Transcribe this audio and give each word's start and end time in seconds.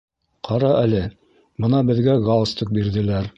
Ҡара 0.47 0.71
әле, 0.77 1.01
бына 1.67 1.83
беҙгә 1.91 2.17
галстук 2.31 2.73
бирҙеләр. 2.81 3.29